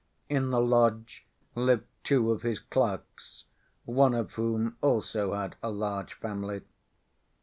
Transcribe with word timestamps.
In 0.29 0.49
the 0.49 0.59
lodge 0.59 1.27
lived 1.53 1.85
two 2.03 2.31
of 2.31 2.41
his 2.41 2.59
clerks, 2.59 3.45
one 3.85 4.15
of 4.15 4.31
whom 4.31 4.75
also 4.81 5.35
had 5.35 5.57
a 5.61 5.69
large 5.69 6.13
family. 6.13 6.63